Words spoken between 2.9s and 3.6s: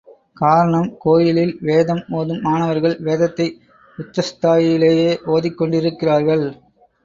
வேதத்தை